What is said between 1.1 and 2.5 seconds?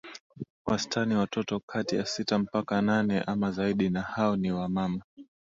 watoto kati ya sita